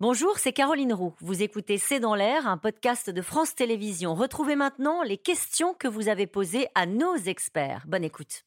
Bonjour, 0.00 0.38
c'est 0.38 0.52
Caroline 0.52 0.92
Roux. 0.92 1.12
Vous 1.18 1.42
écoutez 1.42 1.76
C'est 1.76 1.98
dans 1.98 2.14
l'air, 2.14 2.46
un 2.46 2.56
podcast 2.56 3.10
de 3.10 3.20
France 3.20 3.56
Télévisions. 3.56 4.14
Retrouvez 4.14 4.54
maintenant 4.54 5.02
les 5.02 5.16
questions 5.16 5.74
que 5.74 5.88
vous 5.88 6.06
avez 6.06 6.28
posées 6.28 6.68
à 6.76 6.86
nos 6.86 7.16
experts. 7.16 7.82
Bonne 7.88 8.04
écoute. 8.04 8.44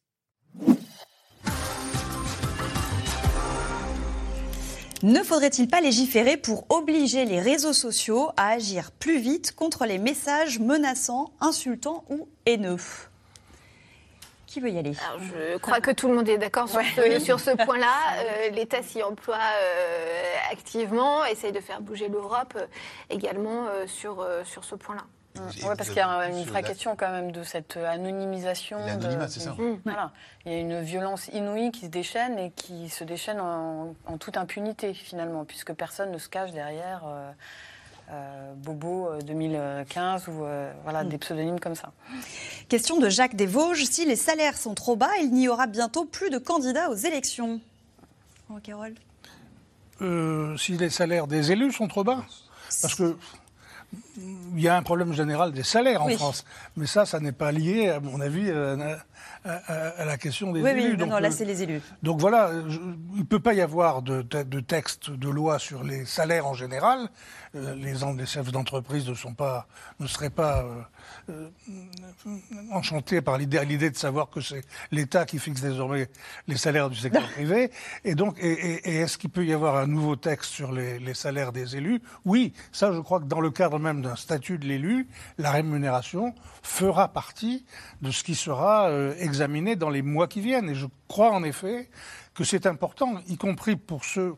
Ne 5.03 5.21
faudrait-il 5.23 5.67
pas 5.67 5.81
légiférer 5.81 6.37
pour 6.37 6.71
obliger 6.71 7.25
les 7.25 7.41
réseaux 7.41 7.73
sociaux 7.73 8.29
à 8.37 8.51
agir 8.51 8.93
plus 8.93 9.19
vite 9.19 9.53
contre 9.53 9.85
les 9.85 9.97
messages 9.97 10.57
menaçants, 10.57 11.33
insultants 11.41 12.05
ou 12.09 12.29
haineux? 12.45 12.77
Qui 14.51 14.59
veut 14.59 14.69
y 14.69 14.77
aller? 14.77 14.93
Je 14.93 15.57
crois 15.57 15.79
que 15.79 15.91
tout 15.91 16.09
le 16.09 16.15
monde 16.15 16.27
est 16.27 16.37
d'accord 16.37 16.67
sur, 16.67 17.39
ce 17.39 17.55
point-là. 17.55 17.87
Euh, 18.21 18.49
L'État 18.49 18.81
s'y 18.83 19.01
emploie 19.01 19.35
euh, 19.35 20.51
activement, 20.51 21.25
essaye 21.25 21.51
de 21.51 21.59
faire 21.59 21.81
bouger 21.81 22.07
l'Europe 22.07 22.53
euh, 22.55 22.65
également 23.09 23.67
sur, 23.85 24.27
sur 24.43 24.63
ce 24.63 24.75
point-là. 24.75 25.03
Oui, 25.35 25.75
parce 25.77 25.89
qu'il 25.89 25.97
y 25.97 26.01
a 26.01 26.29
une 26.29 26.43
vraie 26.43 26.63
question 26.63 26.95
quand 26.95 27.09
même 27.09 27.31
de 27.31 27.43
cette 27.43 27.77
anonymisation. 27.77 28.79
L'anonymat, 28.79 29.27
c'est 29.27 29.39
ça. 29.39 29.51
Mmh. 29.51 29.79
Voilà. 29.85 30.11
Il 30.45 30.51
y 30.51 30.55
a 30.55 30.59
une 30.59 30.81
violence 30.81 31.29
inouïe 31.29 31.71
qui 31.71 31.85
se 31.85 31.91
déchaîne 31.91 32.37
et 32.37 32.51
qui 32.51 32.89
se 32.89 33.03
déchaîne 33.03 33.39
en, 33.39 33.93
toute 34.19 34.37
impunité 34.37 34.93
finalement, 34.93 35.45
puisque 35.45 35.73
personne 35.73 36.11
ne 36.11 36.17
se 36.17 36.27
cache 36.27 36.51
derrière. 36.51 37.03
Euh, 37.05 37.31
Bobo 38.57 39.09
2015 39.25 40.25
euh, 40.27 40.31
ou 40.31 40.43
euh, 40.43 40.73
voilà, 40.83 41.03
mm. 41.03 41.09
des 41.09 41.17
pseudonymes 41.17 41.59
comme 41.59 41.75
ça. 41.75 41.91
Question 42.67 42.99
de 42.99 43.09
Jacques 43.09 43.35
Desvosges. 43.35 43.85
Si 43.85 44.05
les 44.05 44.15
salaires 44.15 44.57
sont 44.57 44.73
trop 44.73 44.95
bas, 44.95 45.11
il 45.21 45.31
n'y 45.31 45.47
aura 45.47 45.67
bientôt 45.67 46.05
plus 46.05 46.29
de 46.29 46.37
candidats 46.37 46.89
aux 46.89 46.95
élections. 46.95 47.61
Oh, 48.49 48.57
si 50.57 50.77
les 50.77 50.89
salaires 50.89 51.27
des 51.27 51.51
élus 51.51 51.71
sont 51.71 51.87
trop 51.87 52.03
bas 52.03 52.25
Parce 52.81 52.95
que 52.95 53.15
il 54.55 54.61
y 54.61 54.67
a 54.67 54.75
un 54.75 54.83
problème 54.83 55.13
général 55.13 55.51
des 55.51 55.63
salaires 55.63 56.03
en 56.03 56.09
France. 56.09 56.45
Mais 56.75 56.85
ça, 56.85 57.05
ça 57.05 57.19
n'est 57.19 57.31
pas 57.31 57.51
lié, 57.51 57.89
à 57.89 57.99
mon 57.99 58.21
avis, 58.21 58.51
à, 59.43 60.05
la 60.05 60.17
question 60.17 60.51
des 60.51 60.59
élus. 60.59 60.91
Oui, 60.91 60.97
donc, 60.97 61.09
non, 61.09 61.17
là, 61.17 61.31
c'est 61.31 61.45
les 61.45 61.63
élus. 61.63 61.81
Donc 62.03 62.19
voilà, 62.19 62.51
il 63.13 63.19
ne 63.19 63.23
peut 63.23 63.39
pas 63.39 63.53
y 63.53 63.61
avoir 63.61 64.01
de, 64.01 64.21
de, 64.21 64.59
texte 64.59 65.09
de 65.09 65.29
loi 65.29 65.59
sur 65.59 65.83
les 65.83 66.05
salaires 66.05 66.47
en 66.47 66.53
général. 66.53 67.09
Euh, 67.53 67.75
les, 67.75 67.93
les 68.17 68.25
chefs 68.25 68.51
d'entreprise 68.51 69.09
ne, 69.09 69.13
sont 69.13 69.33
pas, 69.33 69.67
ne 69.99 70.07
seraient 70.07 70.29
pas 70.29 70.63
euh, 70.63 70.81
euh, 71.29 72.37
enchantés 72.71 73.19
par 73.19 73.37
l'idée 73.37 73.89
de 73.89 73.97
savoir 73.97 74.29
que 74.29 74.39
c'est 74.39 74.63
l'État 74.91 75.25
qui 75.25 75.37
fixe 75.37 75.59
désormais 75.59 76.07
les 76.47 76.55
salaires 76.55 76.89
du 76.89 76.95
secteur 76.97 77.27
privé. 77.31 77.71
Et 78.05 78.15
donc, 78.15 78.37
et, 78.39 79.01
est-ce 79.01 79.17
qu'il 79.17 79.31
peut 79.31 79.45
y 79.45 79.51
avoir 79.51 79.75
un 79.75 79.87
nouveau 79.87 80.15
texte 80.15 80.51
sur 80.51 80.71
les, 80.71 81.13
salaires 81.13 81.51
des 81.51 81.75
élus? 81.75 82.01
Oui, 82.23 82.53
ça, 82.71 82.93
je 82.93 82.99
crois 82.99 83.19
que 83.19 83.25
dans 83.25 83.41
le 83.41 83.51
cadre 83.51 83.79
même 83.81 84.01
d'un 84.01 84.15
statut 84.15 84.57
de 84.57 84.67
l'élu, 84.67 85.07
la 85.37 85.51
rémunération 85.51 86.33
fera 86.61 87.09
partie 87.09 87.65
de 88.01 88.11
ce 88.11 88.23
qui 88.23 88.35
sera 88.35 88.91
examiné 89.19 89.75
dans 89.75 89.89
les 89.89 90.01
mois 90.01 90.27
qui 90.27 90.41
viennent. 90.41 90.69
Et 90.69 90.75
je 90.75 90.87
crois 91.07 91.31
en 91.31 91.43
effet 91.43 91.89
que 92.33 92.43
c'est 92.43 92.65
important, 92.65 93.19
y 93.27 93.37
compris 93.37 93.75
pour 93.75 94.05
ceux 94.05 94.35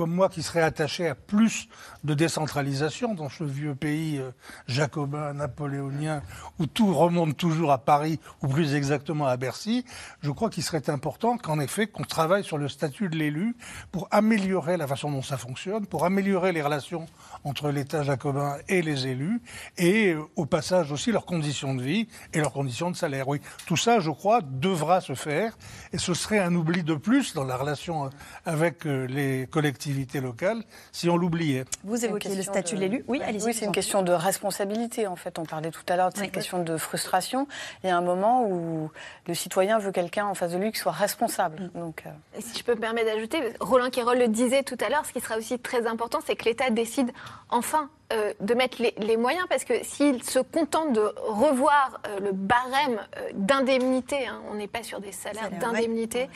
comme 0.00 0.14
moi 0.14 0.30
qui 0.30 0.42
serais 0.42 0.62
attaché 0.62 1.08
à 1.08 1.14
plus 1.14 1.68
de 2.04 2.14
décentralisation 2.14 3.12
dans 3.12 3.28
ce 3.28 3.44
vieux 3.44 3.74
pays 3.74 4.16
euh, 4.16 4.30
jacobin, 4.66 5.34
napoléonien, 5.34 6.22
où 6.58 6.64
tout 6.64 6.94
remonte 6.94 7.36
toujours 7.36 7.70
à 7.70 7.76
Paris, 7.76 8.18
ou 8.40 8.48
plus 8.48 8.74
exactement 8.74 9.26
à 9.26 9.36
Bercy, 9.36 9.84
je 10.22 10.30
crois 10.30 10.48
qu'il 10.48 10.62
serait 10.62 10.88
important 10.88 11.36
qu'en 11.36 11.60
effet, 11.60 11.86
qu'on 11.86 12.04
travaille 12.04 12.44
sur 12.44 12.56
le 12.56 12.66
statut 12.66 13.10
de 13.10 13.16
l'élu 13.18 13.54
pour 13.92 14.08
améliorer 14.10 14.78
la 14.78 14.86
façon 14.86 15.10
dont 15.10 15.20
ça 15.20 15.36
fonctionne, 15.36 15.84
pour 15.84 16.06
améliorer 16.06 16.52
les 16.52 16.62
relations 16.62 17.04
entre 17.44 17.68
l'État 17.68 18.02
jacobin 18.02 18.56
et 18.70 18.80
les 18.80 19.06
élus, 19.06 19.42
et 19.76 20.14
euh, 20.14 20.22
au 20.34 20.46
passage 20.46 20.92
aussi 20.92 21.12
leurs 21.12 21.26
conditions 21.26 21.74
de 21.74 21.82
vie 21.82 22.08
et 22.32 22.38
leurs 22.38 22.54
conditions 22.54 22.90
de 22.90 22.96
salaire. 22.96 23.28
Oui, 23.28 23.42
tout 23.66 23.76
ça, 23.76 24.00
je 24.00 24.10
crois, 24.10 24.40
devra 24.40 25.02
se 25.02 25.12
faire, 25.12 25.58
et 25.92 25.98
ce 25.98 26.14
serait 26.14 26.38
un 26.38 26.54
oubli 26.54 26.84
de 26.84 26.94
plus 26.94 27.34
dans 27.34 27.44
la 27.44 27.58
relation 27.58 28.06
euh, 28.06 28.08
avec 28.46 28.86
les 28.86 29.46
collectivités 29.50 29.89
locale 30.20 30.62
si 30.92 31.08
on 31.08 31.16
l'oubliait. 31.16 31.64
Vous 31.84 32.04
évoquez 32.04 32.34
le 32.34 32.42
statut 32.42 32.76
de 32.76 32.80
l'élu 32.80 33.04
Oui, 33.08 33.20
allez-y. 33.22 33.44
Oui, 33.44 33.54
c'est 33.54 33.64
une 33.64 33.72
question 33.72 34.02
de 34.02 34.12
responsabilité, 34.12 35.06
en 35.06 35.16
fait. 35.16 35.38
On 35.38 35.44
parlait 35.44 35.70
tout 35.70 35.82
à 35.88 35.96
l'heure 35.96 36.10
de 36.10 36.16
cette 36.16 36.32
question 36.32 36.62
de 36.62 36.76
frustration. 36.76 37.46
Il 37.82 37.88
y 37.88 37.90
a 37.90 37.96
un 37.96 38.02
moment 38.02 38.44
où 38.46 38.90
le 39.26 39.34
citoyen 39.34 39.78
veut 39.78 39.92
quelqu'un 39.92 40.26
en 40.26 40.34
face 40.34 40.52
de 40.52 40.58
lui 40.58 40.72
qui 40.72 40.78
soit 40.78 40.92
responsable. 40.92 41.70
Mm. 41.74 41.80
Donc, 41.80 42.04
euh, 42.06 42.10
Si 42.40 42.58
je 42.58 42.64
peux 42.64 42.74
me 42.74 42.80
permettre 42.80 43.12
d'ajouter, 43.12 43.40
Roland 43.60 43.90
Quérol 43.90 44.18
le 44.18 44.28
disait 44.28 44.62
tout 44.62 44.78
à 44.84 44.88
l'heure, 44.88 45.04
ce 45.06 45.12
qui 45.12 45.20
sera 45.20 45.36
aussi 45.36 45.58
très 45.58 45.86
important, 45.86 46.18
c'est 46.24 46.36
que 46.36 46.44
l'État 46.44 46.70
décide 46.70 47.10
enfin 47.48 47.88
euh, 48.12 48.32
de 48.40 48.54
mettre 48.54 48.82
les, 48.82 49.16
moyens, 49.16 49.46
parce 49.48 49.62
que 49.62 49.84
s'il 49.84 50.24
se 50.24 50.40
contente 50.40 50.92
de 50.92 51.12
revoir 51.16 52.00
euh, 52.08 52.18
le 52.18 52.32
barème 52.32 53.00
euh, 53.16 53.30
d'indemnité, 53.34 54.26
hein, 54.26 54.42
on 54.50 54.56
n'est 54.56 54.66
pas 54.66 54.82
sur 54.82 55.00
des 55.00 55.12
salaires 55.12 55.50
d'indemnité, 55.60 56.28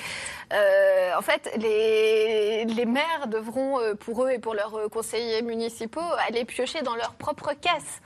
en 0.53 1.23
fait, 1.23 1.51
les, 1.57 2.65
les 2.65 2.87
maires 2.87 3.27
devront, 3.27 3.79
pour 3.99 4.25
eux 4.25 4.31
et 4.31 4.39
pour 4.39 4.55
leurs 4.55 4.89
conseillers 4.91 5.43
municipaux, 5.43 6.01
aller 6.29 6.45
piocher 6.45 6.83
dans 6.83 6.95
leur 6.95 7.15
propre 7.15 7.53
caisse. 7.61 8.01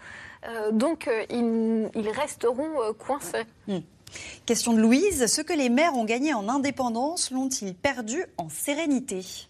donc, 0.73 1.11
ils, 1.29 1.91
ils, 1.95 2.09
resteront 2.09 2.95
coincés. 2.99 3.45
Hmm. 3.67 3.81
Question 4.47 4.73
de 4.73 4.81
Louise. 4.81 5.27
Ce 5.27 5.43
que 5.43 5.53
les 5.53 5.69
maires 5.69 5.95
ont 5.95 6.05
gagné 6.05 6.33
en 6.33 6.49
indépendance 6.49 7.31
l'ont-ils 7.31 7.75
perdu 7.75 8.25
en 8.39 8.49
sérénité? 8.49 9.49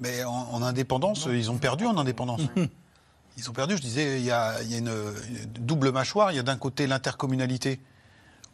Mais 0.00 0.24
en, 0.24 0.62
indépendance, 0.62 1.28
ils 1.30 1.50
ont 1.50 1.58
perdu 1.58 1.86
en 1.86 1.96
indépendance. 1.96 2.42
Ils 3.36 3.48
ont 3.48 3.52
perdu, 3.52 3.76
je 3.76 3.82
disais, 3.82 4.18
il 4.18 4.24
y 4.24 4.32
a, 4.32 4.60
une, 4.62 4.90
double 5.60 5.92
mâchoire. 5.92 6.32
Il 6.32 6.34
y 6.34 6.40
a 6.40 6.42
d'un 6.42 6.56
côté 6.56 6.88
l'intercommunalité, 6.88 7.78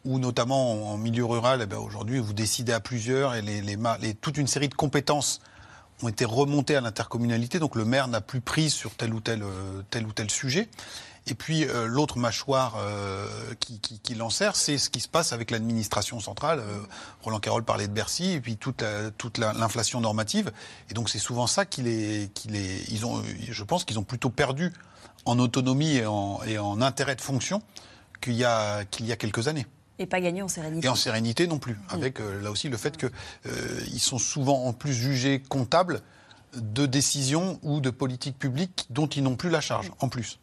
où 0.03 0.19
notamment 0.19 0.91
en 0.91 0.97
milieu 0.99 1.25
rural, 1.25 1.61
eh 1.63 1.65
ben, 1.65 1.77
aujourd'hui, 1.77 2.19
vous 2.19 2.33
décidez 2.33 2.71
à 2.71 2.79
plusieurs 2.79 3.33
et 3.33 3.41
les, 3.41 4.13
toute 4.13 4.37
une 4.37 4.45
série 4.45 4.69
de 4.69 4.75
compétences 4.75 5.41
ont 6.03 6.07
été 6.07 6.23
remontées 6.23 6.75
à 6.75 6.81
l'intercommunalité. 6.81 7.57
Donc 7.57 7.75
le 7.75 7.83
maire 7.83 8.07
n'a 8.07 8.21
plus 8.21 8.41
prise 8.41 8.73
sur 8.73 8.93
tel 8.95 9.11
ou 9.15 9.21
tel, 9.21 9.41
euh, 9.41 9.81
tel 9.89 10.05
ou 10.05 10.11
tel 10.11 10.29
sujet. 10.29 10.69
Et 11.27 11.33
puis 11.33 11.65
euh, 11.65 11.87
l'autre 11.87 12.17
mâchoire 12.19 12.75
euh, 12.77 13.27
qui, 13.59 13.79
qui, 13.79 13.99
qui 13.99 14.13
l'enserre, 14.13 14.55
c'est 14.55 14.77
ce 14.77 14.89
qui 14.89 14.99
se 14.99 15.07
passe 15.07 15.33
avec 15.33 15.49
l'administration 15.49 16.19
centrale. 16.19 16.59
Euh, 16.59 16.79
Roland 17.23 17.39
Carroll 17.39 17.63
parlait 17.63 17.87
de 17.87 17.93
Bercy, 17.93 18.31
et 18.31 18.41
puis 18.41 18.57
toute, 18.57 18.83
toute 19.17 19.37
l'inflation 19.39 20.01
normative. 20.01 20.51
Et 20.91 20.93
donc 20.93 21.09
c'est 21.09 21.19
souvent 21.19 21.47
ça 21.47 21.65
qui 21.65 21.81
les, 21.81 22.29
qui 22.33 22.47
les, 22.49 22.83
ils 22.89 23.05
ont, 23.05 23.23
je 23.49 23.63
pense 23.63 23.85
qu'ils 23.85 23.97
ont 23.97 24.03
plutôt 24.03 24.29
perdu 24.29 24.71
en 25.25 25.39
autonomie 25.39 25.95
et 25.95 26.05
en, 26.05 26.39
et 26.45 26.59
en 26.59 26.81
intérêt 26.81 27.15
de 27.15 27.21
fonction 27.21 27.63
qu'il 28.21 28.33
y 28.33 28.43
a, 28.43 28.85
qu'il 28.85 29.07
y 29.07 29.11
a 29.11 29.15
quelques 29.15 29.47
années. 29.47 29.65
Et 29.97 30.05
pas 30.05 30.19
gagné 30.19 30.41
en 30.41 30.47
sérénité. 30.47 30.85
Et 30.85 30.89
en 30.89 30.95
sérénité 30.95 31.47
non 31.47 31.57
plus, 31.57 31.73
mm. 31.73 31.79
avec 31.89 32.19
là 32.19 32.51
aussi 32.51 32.69
le 32.69 32.77
fait 32.77 32.97
qu'ils 32.97 33.99
sont 33.99 34.19
souvent 34.19 34.65
en 34.65 34.73
plus 34.73 34.93
jugés 34.93 35.41
comptables 35.41 36.01
de 36.55 36.85
décisions 36.85 37.59
ou 37.63 37.81
de 37.81 37.89
politiques 37.89 38.37
publiques 38.37 38.85
dont 38.91 39.07
ils 39.07 39.23
n'ont 39.23 39.35
plus 39.35 39.49
la 39.49 39.61
charge, 39.61 39.91
en 39.99 40.09
plus. 40.09 40.39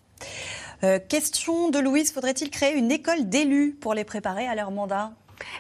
Euh, 0.85 0.99
question 0.99 1.71
de 1.71 1.79
Louise, 1.79 2.11
faudrait-il 2.13 2.51
créer 2.51 2.75
une 2.77 2.91
école 2.91 3.29
d'élus 3.29 3.73
pour 3.81 3.95
les 3.95 4.05
préparer 4.05 4.49
à 4.49 4.57
leur 4.57 4.73
mandat? 4.73 5.13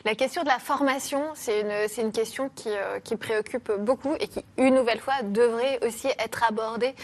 La 0.05 0.15
question 0.15 0.43
de 0.43 0.49
la 0.49 0.59
formation, 0.59 1.23
c'est 1.35 1.61
une, 1.61 2.13
question 2.13 2.51
qui, 2.55 2.69
euh, 2.69 2.99
qui, 3.01 3.17
préoccupe 3.17 3.71
beaucoup 3.79 4.15
et 4.19 4.27
qui, 4.27 4.45
une 4.57 4.75
nouvelle 4.75 5.01
fois, 5.01 5.15
devrait 5.23 5.79
aussi 5.87 6.09
être 6.19 6.45
abordée 6.49 6.95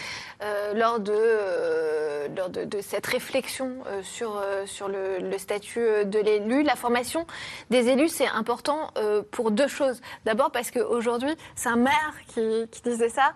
euh, 0.42 0.74
lors, 0.74 0.98
de, 0.98 1.12
euh, 1.14 2.28
de, 2.28 2.80
cette 2.80 3.06
réflexion 3.06 3.78
sur, 4.02 4.40
le, 4.88 5.38
statut 5.38 6.04
de 6.04 6.18
l'élu. 6.18 6.62
La 6.62 6.76
formation 6.76 7.26
des 7.70 7.88
élus, 7.88 8.08
c'est 8.08 8.26
important 8.26 8.90
pour 9.30 9.50
deux 9.50 9.68
choses. 9.68 10.00
D'abord 10.24 10.50
parce 10.50 10.70
qu'aujourd'hui, 10.70 11.34
c'est 11.54 11.68
un 11.68 11.76
maire 11.76 12.14
qui, 12.26 12.68
qui, 12.70 12.82
disait 12.82 13.08
ça, 13.08 13.32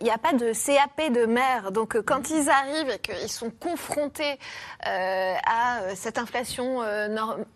il 0.00 0.04
n'y 0.04 0.10
a 0.10 0.18
pas 0.18 0.32
de 0.32 0.52
CAP 0.52 1.12
de 1.12 1.26
maire. 1.26 1.72
Donc 1.72 2.00
quand 2.02 2.30
ils 2.30 2.48
arrivent 2.48 2.90
et 2.90 2.98
qu'ils 2.98 3.28
sont 3.28 3.50
confrontés 3.50 4.38
à 4.84 5.94
cette 5.94 6.18
inflation 6.18 6.80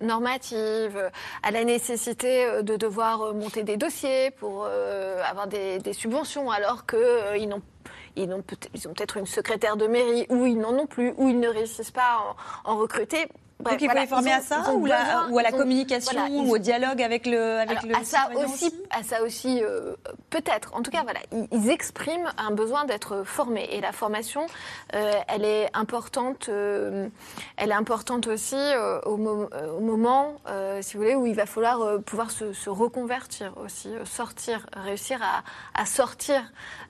normative, 0.00 1.10
à 1.42 1.50
la 1.50 1.64
nécessité 1.64 2.44
euh, 2.44 2.62
de 2.62 2.76
devoir 2.76 3.22
euh, 3.22 3.32
monter 3.32 3.62
des 3.62 3.76
dossiers 3.76 4.30
pour 4.32 4.64
euh, 4.66 5.22
avoir 5.22 5.46
des, 5.46 5.80
subventions, 5.92 6.50
alors 6.50 6.84
qu'ils 6.86 7.48
n'ont 7.48 7.62
ils 8.16 8.32
ont 8.32 8.42
peut-être 8.94 9.18
une 9.18 9.26
secrétaire 9.26 9.76
de 9.76 9.86
mairie, 9.86 10.26
ou 10.30 10.46
ils 10.46 10.58
n'en 10.58 10.72
ont 10.72 10.86
plus, 10.86 11.12
ou 11.18 11.28
ils 11.28 11.38
ne 11.38 11.48
réussissent 11.48 11.90
pas 11.90 12.36
en, 12.64 12.72
en 12.72 12.76
recruter. 12.78 13.28
Donc 13.60 13.80
il 13.80 13.88
faut 13.88 13.96
les 13.96 14.06
former 14.06 14.32
à 14.32 14.40
ça 14.40 14.72
ou, 14.74 14.86
à 14.86 15.42
la 15.42 15.52
communication 15.52 16.26
ou 16.30 16.54
au 16.54 16.58
dialogue 16.58 17.02
avec 17.02 17.26
le 17.26 17.58
avec 17.58 17.78
À 17.94 18.04
ça 18.04 18.28
aussi 18.36 18.72
à 18.90 19.02
ça 19.02 19.22
aussi, 19.22 19.62
peut-être. 20.30 20.74
En 20.74 20.82
tout 20.82 20.90
cas, 20.90 21.02
voilà, 21.02 21.20
ils, 21.52 21.70
expriment 21.70 22.32
un 22.38 22.50
besoin 22.50 22.84
d'être 22.84 23.24
formés. 23.24 23.68
Et 23.72 23.80
la 23.80 23.92
formation, 23.92 24.46
elle 24.90 25.44
est 25.44 25.68
importante. 25.74 26.48
elle 26.48 27.70
est 27.70 27.74
importante 27.74 28.26
aussi 28.26 28.56
au, 29.04 29.16
moment, 29.16 30.34
si 30.80 30.96
vous 30.96 31.02
voulez, 31.02 31.14
où 31.14 31.26
il 31.26 31.34
va 31.34 31.46
falloir 31.46 32.00
pouvoir 32.02 32.30
se, 32.30 32.68
reconvertir 32.68 33.52
aussi, 33.62 33.90
sortir, 34.04 34.66
réussir 34.74 35.20
à, 35.74 35.86
sortir 35.86 36.42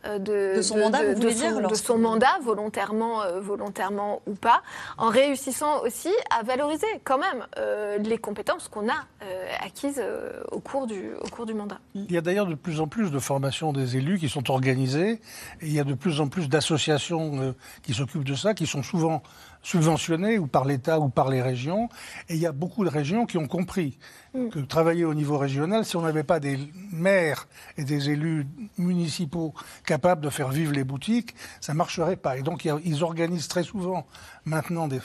de, 0.04 0.60
son 0.62 0.78
mandat, 0.78 1.14
de 1.14 1.74
son 1.74 1.98
mandat 1.98 2.38
volontairement, 2.42 3.22
volontairement 3.40 4.22
ou 4.26 4.34
pas, 4.34 4.62
en 4.98 5.08
réussissant 5.08 5.82
aussi 5.82 6.12
à 6.30 6.42
valoriser 6.56 6.86
quand 7.04 7.18
même 7.18 7.46
euh, 7.58 7.98
les 7.98 8.18
compétences 8.18 8.68
qu'on 8.68 8.88
a 8.88 9.06
euh, 9.22 9.48
acquises 9.60 10.00
euh, 10.02 10.42
au, 10.50 10.60
cours 10.60 10.86
du, 10.86 11.12
au 11.20 11.28
cours 11.28 11.44
du 11.44 11.52
mandat. 11.52 11.78
Il 11.94 12.10
y 12.10 12.16
a 12.16 12.22
d'ailleurs 12.22 12.46
de 12.46 12.54
plus 12.54 12.80
en 12.80 12.88
plus 12.88 13.10
de 13.10 13.18
formations 13.18 13.72
des 13.72 13.96
élus 13.96 14.18
qui 14.18 14.28
sont 14.28 14.50
organisées, 14.50 15.12
et 15.60 15.66
il 15.66 15.72
y 15.72 15.80
a 15.80 15.84
de 15.84 15.94
plus 15.94 16.20
en 16.20 16.28
plus 16.28 16.48
d'associations 16.48 17.54
qui 17.82 17.92
s'occupent 17.92 18.24
de 18.24 18.34
ça, 18.34 18.54
qui 18.54 18.66
sont 18.66 18.82
souvent 18.82 19.22
subventionnés 19.66 20.38
ou 20.38 20.46
par 20.46 20.64
l'État 20.64 21.00
ou 21.00 21.08
par 21.08 21.28
les 21.28 21.42
régions. 21.42 21.88
Et 22.28 22.34
il 22.34 22.40
y 22.40 22.46
a 22.46 22.52
beaucoup 22.52 22.84
de 22.84 22.88
régions 22.88 23.26
qui 23.26 23.36
ont 23.36 23.48
compris 23.48 23.98
mm. 24.32 24.50
que 24.50 24.60
travailler 24.60 25.04
au 25.04 25.12
niveau 25.12 25.38
régional, 25.38 25.84
si 25.84 25.96
on 25.96 26.02
n'avait 26.02 26.22
pas 26.22 26.38
des 26.38 26.56
maires 26.92 27.48
et 27.76 27.82
des 27.82 28.10
élus 28.10 28.46
municipaux 28.78 29.54
capables 29.84 30.20
de 30.20 30.30
faire 30.30 30.50
vivre 30.50 30.72
les 30.72 30.84
boutiques, 30.84 31.34
ça 31.60 31.72
ne 31.72 31.78
marcherait 31.78 32.14
pas. 32.16 32.38
Et 32.38 32.42
donc 32.42 32.64
ils 32.64 33.02
organisent 33.02 33.48
très 33.48 33.64
souvent 33.64 34.06
maintenant 34.44 34.86
des, 34.86 35.00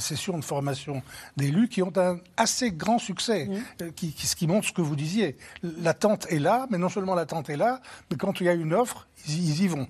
sessions 0.00 0.38
de 0.38 0.44
formation 0.44 1.02
d'élus 1.36 1.68
qui 1.68 1.80
ont 1.82 1.92
un 1.96 2.18
assez 2.36 2.72
grand 2.72 2.98
succès, 2.98 3.46
mm. 3.46 3.82
euh, 3.82 3.90
qui, 3.94 4.10
ce 4.10 4.34
qui 4.34 4.48
montre 4.48 4.66
ce 4.66 4.72
que 4.72 4.82
vous 4.82 4.96
disiez. 4.96 5.36
L'attente 5.62 6.26
est 6.30 6.40
là, 6.40 6.66
mais 6.68 6.78
non 6.78 6.88
seulement 6.88 7.14
l'attente 7.14 7.48
est 7.48 7.56
là, 7.56 7.80
mais 8.10 8.16
quand 8.16 8.40
il 8.40 8.46
y 8.46 8.48
a 8.48 8.54
une 8.54 8.74
offre, 8.74 9.06
ils 9.28 9.62
y 9.62 9.68
vont. 9.68 9.86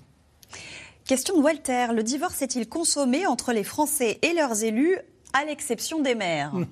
Question 1.10 1.38
de 1.38 1.42
Walter. 1.42 1.88
Le 1.92 2.04
divorce 2.04 2.40
est-il 2.40 2.68
consommé 2.68 3.26
entre 3.26 3.52
les 3.52 3.64
Français 3.64 4.20
et 4.22 4.32
leurs 4.32 4.62
élus, 4.62 4.96
à 5.32 5.44
l'exception 5.44 5.98
des 5.98 6.14
maires 6.14 6.54
hum. 6.54 6.66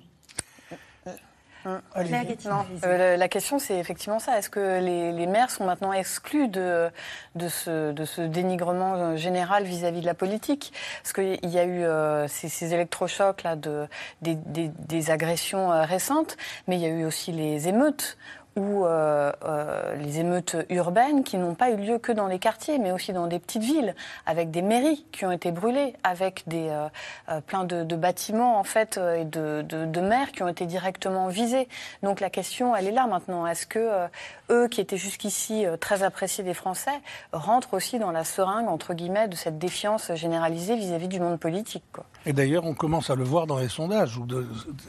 Euh, 1.66 3.16
la 3.16 3.28
question, 3.28 3.58
c'est 3.58 3.78
effectivement 3.78 4.20
ça. 4.20 4.38
Est-ce 4.38 4.48
que 4.48 4.78
les, 4.80 5.26
maires 5.26 5.50
sont 5.50 5.66
maintenant 5.66 5.92
exclus 5.92 6.46
de, 6.46 6.88
de, 7.34 7.48
ce, 7.48 7.90
de 7.92 8.04
ce 8.04 8.22
dénigrement 8.22 8.94
euh, 8.94 9.16
général 9.16 9.64
vis-à-vis 9.64 10.00
de 10.00 10.06
la 10.06 10.14
politique? 10.14 10.72
Parce 11.02 11.12
qu'il 11.12 11.50
y 11.50 11.58
a 11.58 11.64
eu 11.64 11.82
euh, 11.82 12.28
ces, 12.28 12.48
ces, 12.48 12.72
électrochocs 12.72 13.42
là, 13.42 13.56
de, 13.56 13.86
des, 14.22 14.36
des, 14.36 15.10
agressions 15.10 15.70
récentes, 15.84 16.36
mais 16.68 16.76
il 16.76 16.80
y 16.80 16.86
a 16.86 16.90
eu 16.90 17.04
aussi 17.04 17.32
les 17.32 17.68
émeutes 17.68 18.16
ou 18.56 18.84
euh, 18.84 19.32
euh, 19.44 19.94
les 19.96 20.18
émeutes 20.18 20.56
urbaines 20.70 21.22
qui 21.22 21.36
n'ont 21.36 21.54
pas 21.54 21.70
eu 21.70 21.76
lieu 21.76 21.98
que 21.98 22.12
dans 22.12 22.26
les 22.26 22.38
quartiers, 22.38 22.78
mais 22.78 22.90
aussi 22.90 23.12
dans 23.12 23.26
des 23.26 23.38
petites 23.38 23.62
villes, 23.62 23.94
avec 24.26 24.50
des 24.50 24.62
mairies 24.62 25.06
qui 25.12 25.24
ont 25.24 25.30
été 25.30 25.52
brûlées, 25.52 25.94
avec 26.02 26.42
des 26.46 26.68
euh, 26.68 27.40
plein 27.42 27.64
de, 27.64 27.84
bâtiments 27.96 28.58
en 28.58 28.64
fait 28.64 28.98
et 28.98 29.24
de, 29.24 29.62
de, 29.62 30.00
maires 30.00 30.32
qui 30.32 30.42
ont 30.42 30.48
été 30.48 30.66
directement 30.66 31.28
visés. 31.28 31.68
Donc 32.02 32.20
la 32.20 32.30
question, 32.30 32.76
elle 32.76 32.86
est 32.86 32.92
là 32.92 33.06
maintenant. 33.06 33.46
Est-ce 33.46 33.66
que 33.66 34.08
eux, 34.50 34.68
qui 34.68 34.80
étaient 34.80 34.96
jusqu'ici 34.96 35.66
très 35.80 36.02
appréciés 36.02 36.44
des 36.44 36.54
Français, 36.54 36.92
rentrent 37.32 37.74
aussi 37.74 37.98
dans 37.98 38.12
la 38.12 38.24
seringue 38.24 38.68
entre 38.68 38.94
guillemets 38.94 39.26
de 39.26 39.34
cette 39.34 39.58
défiance 39.58 40.12
généralisée 40.14 40.76
vis-à-vis 40.76 41.08
du 41.08 41.18
monde 41.18 41.40
politique 41.40 41.84
Et 42.28 42.34
d'ailleurs, 42.34 42.66
on 42.66 42.74
commence 42.74 43.08
à 43.08 43.14
le 43.14 43.24
voir 43.24 43.46
dans 43.46 43.58
les 43.58 43.70
sondages, 43.70 44.20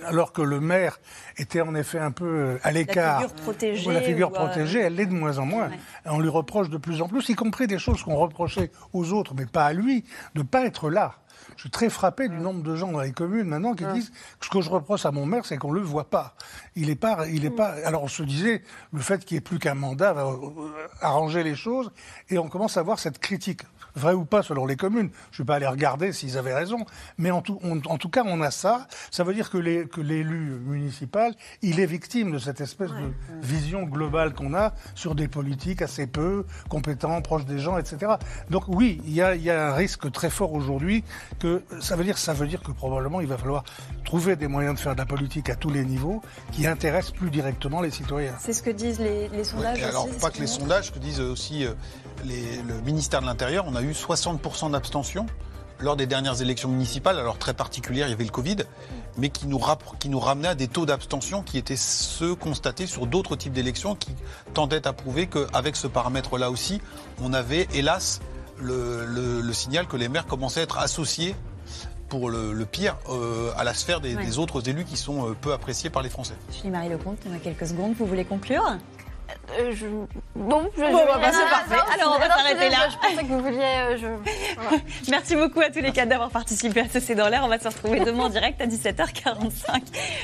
alors 0.05 0.33
que 0.33 0.41
le 0.41 0.59
maire 0.59 0.99
était 1.37 1.61
en 1.61 1.73
effet 1.73 1.97
un 1.97 2.11
peu 2.11 2.59
à 2.63 2.73
l'écart 2.73 3.21
la 3.93 4.01
figure 4.01 4.27
euh, 4.27 4.31
protégée, 4.31 4.81
elle 4.81 4.95
l'est 4.95 5.05
de 5.05 5.13
moins 5.13 5.37
en 5.37 5.45
moins. 5.45 5.69
On 6.03 6.19
lui 6.19 6.27
reproche 6.27 6.69
de 6.69 6.77
plus 6.77 7.01
en 7.01 7.07
plus, 7.07 7.29
y 7.29 7.35
compris 7.35 7.65
des 7.65 7.79
choses 7.79 8.03
qu'on 8.03 8.17
reprochait 8.17 8.71
aux 8.91 9.13
autres, 9.13 9.35
mais 9.37 9.45
pas 9.45 9.67
à 9.67 9.71
lui, 9.71 10.03
de 10.35 10.41
ne 10.41 10.43
pas 10.43 10.65
être 10.65 10.89
là. 10.89 11.15
Je 11.55 11.61
suis 11.61 11.69
très 11.69 11.89
frappé 11.89 12.29
du 12.29 12.37
nombre 12.37 12.63
de 12.63 12.75
gens 12.75 12.91
dans 12.91 13.01
les 13.01 13.11
communes 13.11 13.47
maintenant 13.47 13.73
qui 13.73 13.85
disent 13.93 14.11
que 14.39 14.45
ce 14.45 14.49
que 14.49 14.61
je 14.61 14.69
reproche 14.69 15.05
à 15.05 15.11
mon 15.11 15.25
maire, 15.25 15.45
c'est 15.45 15.57
qu'on 15.57 15.71
ne 15.71 15.79
le 15.79 15.85
voit 15.85 16.09
pas. 16.09 16.35
Il 16.75 16.89
est 16.89 16.95
pas, 16.95 17.27
il 17.27 17.45
est 17.45 17.49
pas. 17.49 17.75
Alors 17.85 18.03
on 18.03 18.07
se 18.07 18.23
disait, 18.23 18.63
le 18.93 19.01
fait 19.01 19.25
qu'il 19.25 19.35
n'y 19.35 19.39
ait 19.39 19.41
plus 19.41 19.59
qu'un 19.59 19.75
mandat 19.75 20.13
va 20.13 20.25
euh, 20.25 20.37
arranger 21.01 21.43
les 21.43 21.55
choses, 21.55 21.91
et 22.29 22.37
on 22.37 22.47
commence 22.47 22.77
à 22.77 22.81
voir 22.81 22.99
cette 22.99 23.19
critique 23.19 23.63
vrai 23.95 24.13
ou 24.13 24.25
pas 24.25 24.43
selon 24.43 24.65
les 24.65 24.75
communes. 24.75 25.09
Je 25.31 25.41
ne 25.41 25.45
vais 25.45 25.47
pas 25.47 25.55
aller 25.55 25.67
regarder 25.67 26.11
s'ils 26.13 26.37
avaient 26.37 26.53
raison. 26.53 26.85
Mais 27.17 27.31
en 27.31 27.41
tout, 27.41 27.59
en 27.63 27.97
tout, 27.97 28.09
cas, 28.09 28.23
on 28.25 28.41
a 28.41 28.51
ça. 28.51 28.87
Ça 29.11 29.23
veut 29.23 29.33
dire 29.33 29.49
que 29.49 29.57
l'élu 29.57 30.59
municipal, 30.65 31.33
il 31.61 31.79
est 31.79 31.85
victime 31.85 32.31
de 32.31 32.37
cette 32.37 32.61
espèce 32.61 32.91
de 32.91 33.11
vision 33.41 33.83
globale 33.83 34.33
qu'on 34.33 34.53
a 34.53 34.73
sur 34.95 35.15
des 35.15 35.27
politiques 35.27 35.81
assez 35.81 36.07
peu 36.07 36.45
compétents, 36.69 37.21
proches 37.21 37.45
des 37.45 37.59
gens, 37.59 37.77
etc. 37.77 38.13
Donc 38.49 38.63
oui, 38.67 39.01
il 39.05 39.13
y 39.13 39.21
a, 39.21 39.35
y 39.35 39.49
a 39.49 39.69
un 39.69 39.73
risque 39.73 40.11
très 40.11 40.29
fort 40.29 40.53
aujourd'hui 40.53 41.03
que 41.37 41.63
ça 41.79 41.95
veut 41.95 42.03
dire, 42.03 42.17
ça 42.17 42.33
veut 42.33 42.47
dire 42.47 42.61
que 42.61 42.71
probablement 42.71 43.21
il 43.21 43.27
va 43.27 43.37
falloir 43.37 43.63
trouver 44.05 44.35
des 44.35 44.47
moyens 44.47 44.75
de 44.75 44.79
faire 44.79 44.93
de 44.93 44.99
la 44.99 45.05
politique 45.05 45.49
à 45.49 45.55
tous 45.55 45.69
les 45.69 45.85
niveaux 45.85 46.21
qui 46.51 46.67
intéressent 46.67 47.13
plus 47.13 47.29
directement 47.29 47.81
les 47.81 47.91
citoyens. 47.91 48.33
C'est 48.39 48.53
ce 48.53 48.63
que 48.63 48.69
disent 48.69 48.99
les, 48.99 49.43
sondages. 49.43 49.83
alors 49.83 50.07
pas 50.21 50.31
que 50.31 50.39
les 50.39 50.47
sondages, 50.47 50.91
que 50.91 50.99
disent 50.99 51.21
aussi 51.21 51.65
euh, 51.65 51.73
le 52.25 52.81
ministère 52.81 53.21
de 53.21 53.25
l'Intérieur. 53.25 53.65
On 53.67 53.75
a 53.75 53.81
eu 53.81 53.91
60% 53.91 54.71
d'abstention 54.71 55.25
lors 55.81 55.95
des 55.95 56.05
dernières 56.05 56.41
élections 56.41 56.69
municipales, 56.69 57.17
alors 57.17 57.37
très 57.37 57.53
particulières, 57.53 58.07
il 58.07 58.11
y 58.11 58.13
avait 58.13 58.25
le 58.25 58.31
Covid, 58.31 58.57
mais 59.17 59.29
qui 59.29 59.47
nous, 59.47 59.59
qui 59.99 60.09
nous 60.09 60.19
ramenait 60.19 60.49
à 60.49 60.55
des 60.55 60.67
taux 60.67 60.85
d'abstention 60.85 61.41
qui 61.41 61.57
étaient 61.57 61.77
ceux 61.77 62.35
constatés 62.35 62.85
sur 62.85 63.07
d'autres 63.07 63.35
types 63.35 63.53
d'élections, 63.53 63.95
qui 63.95 64.11
tendaient 64.53 64.87
à 64.87 64.93
prouver 64.93 65.27
qu'avec 65.27 65.75
ce 65.75 65.87
paramètre-là 65.87 66.51
aussi, 66.51 66.81
on 67.21 67.33
avait, 67.33 67.67
hélas, 67.73 68.19
le, 68.61 69.53
signal 69.53 69.87
que 69.87 69.97
les 69.97 70.09
maires 70.09 70.25
commençaient 70.25 70.61
à 70.61 70.63
être 70.63 70.77
associés 70.77 71.35
pour 72.07 72.29
le, 72.29 72.65
pire 72.65 72.97
euh, 73.09 73.51
à 73.57 73.63
la 73.63 73.73
sphère 73.73 74.01
des, 74.01 74.39
autres 74.39 74.67
élus 74.67 74.85
qui 74.85 74.97
sont 74.97 75.29
euh, 75.29 75.35
peu 75.39 75.53
appréciés 75.53 75.89
par 75.89 76.01
les 76.01 76.09
Français. 76.09 76.35
Julie 76.55 76.69
Marie 76.69 76.89
Lecomte, 76.89 77.19
on 77.29 77.35
a 77.35 77.39
quelques 77.39 77.67
secondes. 77.67 77.93
Vous 77.97 78.05
voulez 78.05 78.25
conclure? 78.25 78.63
Euh, 79.59 79.73
je... 79.75 79.85
Non, 80.35 80.69
je, 80.75 80.81
bon, 80.81 81.05
bah, 81.05 81.31
c'est 81.31 81.49
parfait. 81.49 81.93
Alors, 81.93 82.15
on 82.15 82.19
va 82.19 82.27
s'arrêter 82.27 82.69
là. 82.69 82.89
Je, 82.89 82.95
pensais 82.95 83.23
que 83.23 83.29
vous 83.29 83.41
vouliez. 83.41 83.59
Euh, 83.61 84.17
Merci 85.09 85.35
beaucoup 85.35 85.59
à 85.61 85.69
tous 85.69 85.79
les 85.79 85.91
quatre 85.91 86.09
d'avoir 86.09 86.29
participé 86.29 86.81
à 86.81 86.89
ce 86.89 86.99
C'est 86.99 87.15
dans 87.15 87.29
l'air. 87.29 87.41
On 87.43 87.47
va 87.47 87.59
se 87.59 87.67
retrouver 87.67 87.99
demain 87.99 88.25
en 88.25 88.29
direct 88.29 88.61
à 88.61 88.67
17h45. 88.67 89.81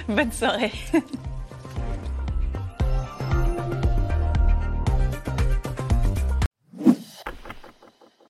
Bonne 0.10 0.32
soirée. 0.32 0.72